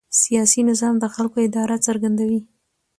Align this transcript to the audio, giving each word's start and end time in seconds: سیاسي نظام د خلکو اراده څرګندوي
سیاسي 0.21 0.61
نظام 0.69 0.95
د 0.99 1.05
خلکو 1.15 1.37
اراده 1.45 1.77
څرګندوي 1.87 2.39